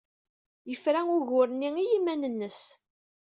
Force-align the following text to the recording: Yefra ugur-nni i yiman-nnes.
Yefra 0.69 1.01
ugur-nni 1.17 1.71
i 1.83 1.85
yiman-nnes. 1.89 2.59